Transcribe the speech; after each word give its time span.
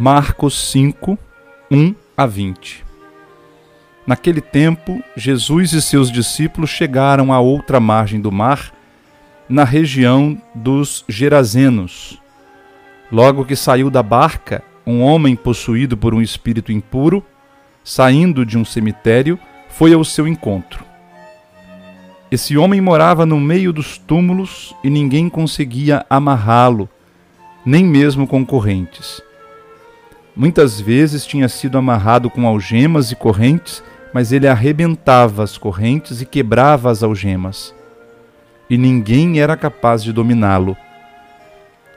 Marcos 0.00 0.70
5, 0.70 1.18
1 1.68 1.92
a 2.16 2.24
20. 2.24 2.84
Naquele 4.06 4.40
tempo, 4.40 5.02
Jesus 5.16 5.72
e 5.72 5.82
seus 5.82 6.12
discípulos 6.12 6.70
chegaram 6.70 7.32
à 7.32 7.40
outra 7.40 7.80
margem 7.80 8.20
do 8.20 8.30
mar, 8.30 8.72
na 9.48 9.64
região 9.64 10.40
dos 10.54 11.04
Gerazenos. 11.08 12.16
Logo 13.10 13.44
que 13.44 13.56
saiu 13.56 13.90
da 13.90 14.00
barca, 14.00 14.62
um 14.86 15.02
homem 15.02 15.34
possuído 15.34 15.96
por 15.96 16.14
um 16.14 16.22
espírito 16.22 16.70
impuro, 16.70 17.26
saindo 17.82 18.46
de 18.46 18.56
um 18.56 18.64
cemitério, 18.64 19.36
foi 19.68 19.92
ao 19.92 20.04
seu 20.04 20.28
encontro. 20.28 20.84
Esse 22.30 22.56
homem 22.56 22.80
morava 22.80 23.26
no 23.26 23.40
meio 23.40 23.72
dos 23.72 23.98
túmulos 23.98 24.76
e 24.84 24.88
ninguém 24.88 25.28
conseguia 25.28 26.06
amarrá-lo, 26.08 26.88
nem 27.66 27.84
mesmo 27.84 28.28
com 28.28 28.46
correntes 28.46 29.26
Muitas 30.38 30.80
vezes 30.80 31.26
tinha 31.26 31.48
sido 31.48 31.76
amarrado 31.76 32.30
com 32.30 32.46
algemas 32.46 33.10
e 33.10 33.16
correntes, 33.16 33.82
mas 34.14 34.30
ele 34.30 34.46
arrebentava 34.46 35.42
as 35.42 35.58
correntes 35.58 36.22
e 36.22 36.24
quebrava 36.24 36.92
as 36.92 37.02
algemas. 37.02 37.74
E 38.70 38.78
ninguém 38.78 39.40
era 39.40 39.56
capaz 39.56 40.00
de 40.00 40.12
dominá-lo. 40.12 40.76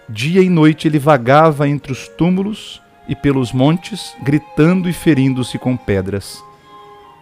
Dia 0.10 0.42
e 0.42 0.50
noite 0.50 0.88
ele 0.88 0.98
vagava 0.98 1.70
entre 1.70 1.92
os 1.92 2.08
túmulos 2.08 2.82
e 3.08 3.16
pelos 3.16 3.54
montes, 3.54 4.16
gritando 4.24 4.90
e 4.90 4.94
ferindo-se 4.94 5.60
com 5.60 5.78
pedras. 5.78 6.44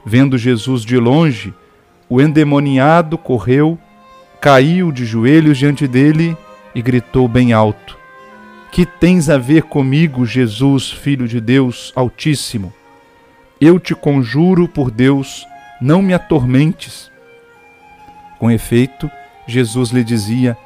Vendo 0.05 0.37
Jesus 0.37 0.83
de 0.85 0.97
longe, 0.97 1.53
o 2.07 2.21
endemoniado 2.21 3.17
correu, 3.17 3.77
caiu 4.39 4.89
de 4.89 5.03
joelhos 5.03 5.57
diante 5.57 5.85
dele 5.85 6.37
e 6.73 6.81
gritou 6.81 7.27
bem 7.27 7.51
alto: 7.51 7.98
que 8.71 8.85
tens 8.85 9.29
a 9.29 9.37
ver 9.37 9.63
comigo, 9.63 10.25
Jesus, 10.25 10.91
Filho 10.91 11.27
de 11.27 11.41
Deus 11.41 11.91
Altíssimo? 11.95 12.73
Eu 13.59 13.79
te 13.79 13.93
conjuro 13.93 14.67
por 14.67 14.89
Deus, 14.89 15.45
não 15.81 16.01
me 16.01 16.13
atormentes. 16.13 17.11
Com 18.37 18.49
efeito, 18.49 19.09
Jesus 19.47 19.89
lhe 19.89 20.03
dizia: 20.03 20.57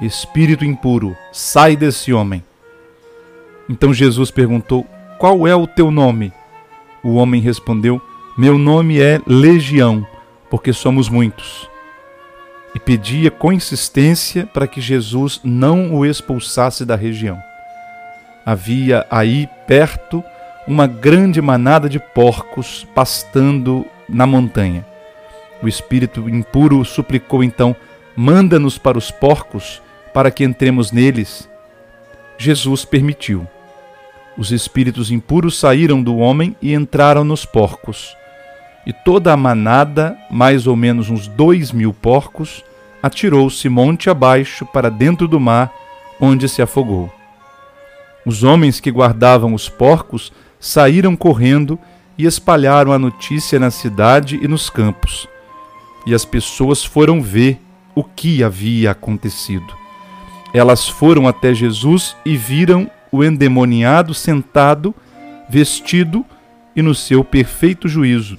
Espírito 0.00 0.64
impuro, 0.64 1.16
sai 1.32 1.76
desse 1.76 2.12
homem. 2.12 2.42
Então 3.68 3.92
Jesus 3.92 4.30
perguntou: 4.30 4.86
Qual 5.18 5.46
é 5.46 5.54
o 5.54 5.66
teu 5.66 5.90
nome? 5.90 6.32
O 7.02 7.14
homem 7.14 7.40
respondeu: 7.40 8.00
Meu 8.38 8.56
nome 8.56 9.00
é 9.00 9.20
Legião, 9.26 10.06
porque 10.48 10.72
somos 10.72 11.08
muitos 11.08 11.70
e 12.74 12.78
pedia 12.78 13.30
com 13.30 13.52
insistência 13.52 14.46
para 14.46 14.66
que 14.66 14.80
Jesus 14.80 15.40
não 15.42 15.94
o 15.94 16.06
expulsasse 16.06 16.84
da 16.84 16.96
região. 16.96 17.42
Havia 18.44 19.06
aí 19.10 19.48
perto 19.66 20.22
uma 20.66 20.86
grande 20.86 21.40
manada 21.40 21.88
de 21.88 21.98
porcos 21.98 22.86
pastando 22.94 23.84
na 24.08 24.26
montanha. 24.26 24.86
O 25.62 25.68
espírito 25.68 26.28
impuro 26.28 26.84
suplicou 26.84 27.42
então: 27.42 27.74
Manda-nos 28.16 28.78
para 28.78 28.96
os 28.98 29.10
porcos, 29.10 29.82
para 30.14 30.30
que 30.30 30.44
entremos 30.44 30.92
neles. 30.92 31.48
Jesus 32.38 32.84
permitiu. 32.84 33.46
Os 34.38 34.52
espíritos 34.52 35.10
impuros 35.10 35.58
saíram 35.58 36.02
do 36.02 36.16
homem 36.16 36.56
e 36.62 36.72
entraram 36.72 37.24
nos 37.24 37.44
porcos 37.44 38.16
e 38.86 38.92
toda 38.92 39.32
a 39.32 39.36
manada, 39.36 40.16
mais 40.30 40.66
ou 40.66 40.74
menos 40.74 41.10
uns 41.10 41.26
dois 41.26 41.72
mil 41.72 41.92
porcos, 41.92 42.64
atirou-se 43.02 43.68
monte 43.68 44.08
abaixo 44.08 44.64
para 44.66 44.90
dentro 44.90 45.28
do 45.28 45.38
mar, 45.38 45.72
onde 46.20 46.48
se 46.48 46.62
afogou. 46.62 47.12
Os 48.24 48.42
homens 48.42 48.80
que 48.80 48.90
guardavam 48.90 49.54
os 49.54 49.68
porcos 49.68 50.32
saíram 50.58 51.16
correndo 51.16 51.78
e 52.16 52.26
espalharam 52.26 52.92
a 52.92 52.98
notícia 52.98 53.58
na 53.58 53.70
cidade 53.70 54.38
e 54.42 54.48
nos 54.48 54.68
campos. 54.68 55.26
E 56.06 56.14
as 56.14 56.24
pessoas 56.24 56.84
foram 56.84 57.22
ver 57.22 57.60
o 57.94 58.04
que 58.04 58.42
havia 58.44 58.90
acontecido. 58.90 59.74
Elas 60.52 60.88
foram 60.88 61.28
até 61.28 61.54
Jesus 61.54 62.16
e 62.24 62.36
viram 62.36 62.90
o 63.12 63.24
endemoniado 63.24 64.12
sentado, 64.12 64.94
vestido 65.48 66.24
e 66.74 66.82
no 66.82 66.94
seu 66.94 67.24
perfeito 67.24 67.88
juízo 67.88 68.38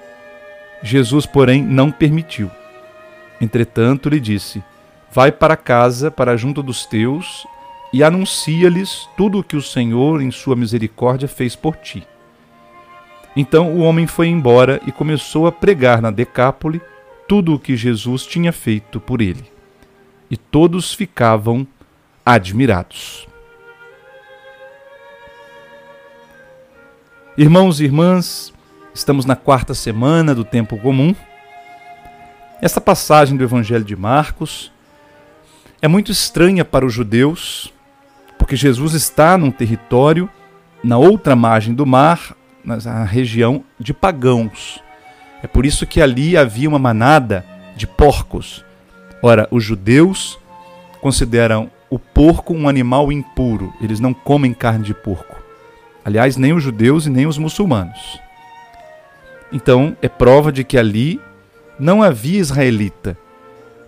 Jesus, 0.83 1.25
porém, 1.25 1.63
não 1.63 1.91
permitiu. 1.91 2.49
Entretanto, 3.39 4.09
lhe 4.09 4.19
disse: 4.19 4.63
Vai 5.11 5.31
para 5.31 5.57
casa, 5.57 6.09
para 6.09 6.37
junto 6.37 6.63
dos 6.63 6.85
teus, 6.85 7.45
e 7.93 8.03
anuncia-lhes 8.03 9.07
tudo 9.17 9.39
o 9.39 9.43
que 9.43 9.55
o 9.55 9.61
Senhor, 9.61 10.21
em 10.21 10.31
sua 10.31 10.55
misericórdia, 10.55 11.27
fez 11.27 11.55
por 11.55 11.75
ti. 11.75 12.07
Então 13.35 13.73
o 13.73 13.79
homem 13.79 14.07
foi 14.07 14.27
embora 14.27 14.81
e 14.85 14.91
começou 14.91 15.47
a 15.47 15.51
pregar 15.51 16.01
na 16.01 16.11
Decápole 16.11 16.81
tudo 17.27 17.55
o 17.55 17.59
que 17.59 17.77
Jesus 17.77 18.25
tinha 18.25 18.51
feito 18.51 18.99
por 18.99 19.21
ele. 19.21 19.45
E 20.29 20.35
todos 20.35 20.93
ficavam 20.93 21.65
admirados. 22.25 23.27
Irmãos 27.37 27.79
e 27.79 27.85
irmãs, 27.85 28.53
Estamos 28.93 29.25
na 29.25 29.37
quarta 29.37 29.73
semana 29.73 30.35
do 30.35 30.43
tempo 30.43 30.77
comum. 30.77 31.15
Esta 32.61 32.81
passagem 32.81 33.37
do 33.37 33.43
Evangelho 33.43 33.85
de 33.85 33.95
Marcos 33.95 34.69
é 35.81 35.87
muito 35.87 36.11
estranha 36.11 36.65
para 36.65 36.85
os 36.85 36.93
judeus, 36.93 37.73
porque 38.37 38.57
Jesus 38.57 38.93
está 38.93 39.37
num 39.37 39.49
território 39.49 40.29
na 40.83 40.97
outra 40.97 41.37
margem 41.37 41.73
do 41.73 41.85
mar, 41.85 42.35
na 42.65 43.05
região 43.05 43.63
de 43.79 43.93
pagãos. 43.93 44.83
É 45.41 45.47
por 45.47 45.65
isso 45.65 45.87
que 45.87 46.01
ali 46.01 46.35
havia 46.35 46.67
uma 46.67 46.77
manada 46.77 47.45
de 47.77 47.87
porcos. 47.87 48.63
Ora, 49.23 49.47
os 49.51 49.63
judeus 49.63 50.37
consideram 50.99 51.71
o 51.89 51.97
porco 51.97 52.53
um 52.53 52.67
animal 52.67 53.09
impuro, 53.09 53.73
eles 53.79 54.01
não 54.01 54.13
comem 54.13 54.53
carne 54.53 54.83
de 54.83 54.93
porco. 54.93 55.41
Aliás, 56.03 56.35
nem 56.35 56.51
os 56.51 56.61
judeus 56.61 57.05
e 57.05 57.09
nem 57.09 57.25
os 57.25 57.37
muçulmanos. 57.37 58.19
Então, 59.51 59.95
é 60.01 60.07
prova 60.07 60.51
de 60.51 60.63
que 60.63 60.77
ali 60.77 61.19
não 61.77 62.01
havia 62.01 62.39
israelita. 62.39 63.17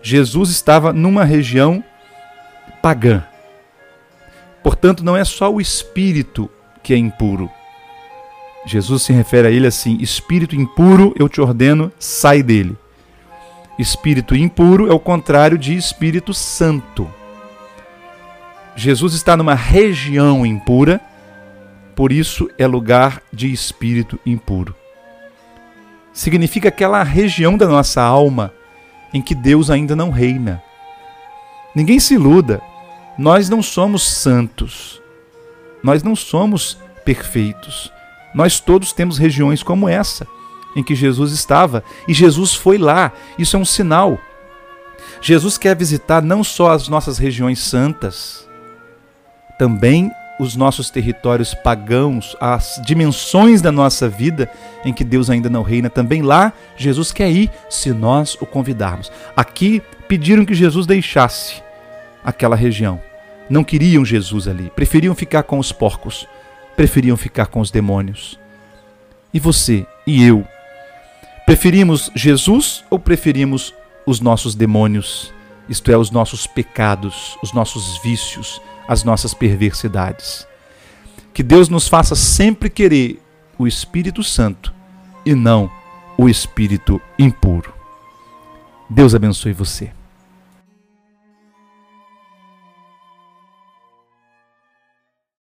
Jesus 0.02 0.50
estava 0.50 0.92
numa 0.92 1.24
região 1.24 1.82
pagã. 2.82 3.24
Portanto, 4.62 5.04
não 5.04 5.16
é 5.16 5.24
só 5.24 5.50
o 5.50 5.60
espírito 5.60 6.50
que 6.82 6.92
é 6.92 6.96
impuro. 6.96 7.50
Jesus 8.66 9.02
se 9.02 9.12
refere 9.12 9.48
a 9.48 9.50
ele 9.50 9.66
assim: 9.66 9.96
espírito 10.00 10.54
impuro, 10.54 11.14
eu 11.18 11.28
te 11.28 11.40
ordeno, 11.40 11.90
sai 11.98 12.42
dele. 12.42 12.76
Espírito 13.78 14.36
impuro 14.36 14.90
é 14.90 14.94
o 14.94 15.00
contrário 15.00 15.56
de 15.56 15.74
espírito 15.74 16.34
santo. 16.34 17.10
Jesus 18.76 19.14
está 19.14 19.36
numa 19.36 19.54
região 19.54 20.44
impura, 20.44 21.00
por 21.94 22.12
isso 22.12 22.50
é 22.58 22.66
lugar 22.66 23.22
de 23.32 23.50
espírito 23.52 24.18
impuro 24.26 24.74
significa 26.14 26.68
aquela 26.68 27.02
região 27.02 27.58
da 27.58 27.66
nossa 27.66 28.00
alma 28.00 28.52
em 29.12 29.20
que 29.20 29.34
Deus 29.34 29.68
ainda 29.68 29.94
não 29.94 30.10
reina. 30.10 30.62
Ninguém 31.74 31.98
se 31.98 32.14
iluda, 32.14 32.62
nós 33.18 33.50
não 33.50 33.60
somos 33.60 34.08
santos, 34.08 35.02
nós 35.82 36.02
não 36.02 36.16
somos 36.16 36.78
perfeitos. 37.04 37.92
Nós 38.34 38.58
todos 38.58 38.92
temos 38.92 39.18
regiões 39.18 39.62
como 39.62 39.88
essa, 39.88 40.26
em 40.74 40.82
que 40.82 40.94
Jesus 40.94 41.32
estava, 41.32 41.84
e 42.08 42.14
Jesus 42.14 42.54
foi 42.54 42.78
lá. 42.78 43.12
Isso 43.38 43.56
é 43.56 43.58
um 43.58 43.64
sinal. 43.64 44.18
Jesus 45.20 45.56
quer 45.56 45.76
visitar 45.76 46.22
não 46.22 46.42
só 46.42 46.72
as 46.72 46.88
nossas 46.88 47.18
regiões 47.18 47.60
santas, 47.60 48.48
também 49.58 50.10
os 50.38 50.56
nossos 50.56 50.90
territórios 50.90 51.54
pagãos, 51.54 52.36
as 52.40 52.80
dimensões 52.84 53.62
da 53.62 53.70
nossa 53.70 54.08
vida 54.08 54.50
em 54.84 54.92
que 54.92 55.04
Deus 55.04 55.30
ainda 55.30 55.48
não 55.48 55.62
reina, 55.62 55.88
também 55.88 56.22
lá 56.22 56.52
Jesus 56.76 57.12
quer 57.12 57.30
ir 57.30 57.50
se 57.70 57.92
nós 57.92 58.36
o 58.40 58.46
convidarmos. 58.46 59.12
Aqui 59.36 59.82
pediram 60.08 60.44
que 60.44 60.54
Jesus 60.54 60.86
deixasse 60.86 61.62
aquela 62.24 62.56
região. 62.56 63.00
Não 63.48 63.62
queriam 63.62 64.04
Jesus 64.04 64.48
ali, 64.48 64.70
preferiam 64.74 65.14
ficar 65.14 65.42
com 65.42 65.58
os 65.58 65.70
porcos, 65.70 66.26
preferiam 66.76 67.16
ficar 67.16 67.46
com 67.46 67.60
os 67.60 67.70
demônios. 67.70 68.38
E 69.32 69.38
você 69.38 69.86
e 70.06 70.24
eu? 70.24 70.46
Preferimos 71.46 72.10
Jesus 72.14 72.82
ou 72.88 72.98
preferimos 72.98 73.74
os 74.06 74.20
nossos 74.20 74.54
demônios, 74.54 75.32
isto 75.68 75.90
é, 75.90 75.96
os 75.96 76.10
nossos 76.10 76.46
pecados, 76.46 77.36
os 77.42 77.52
nossos 77.52 77.98
vícios, 78.02 78.60
as 78.88 79.04
nossas 79.04 79.34
perversidades? 79.34 80.46
Que 81.32 81.42
Deus 81.42 81.68
nos 81.68 81.88
faça 81.88 82.14
sempre 82.14 82.70
querer 82.70 83.20
o 83.58 83.66
Espírito 83.66 84.22
Santo 84.22 84.72
e 85.24 85.34
não 85.34 85.70
o 86.16 86.28
espírito 86.28 87.00
impuro. 87.18 87.72
Deus 88.88 89.14
abençoe 89.14 89.52
você. 89.52 89.90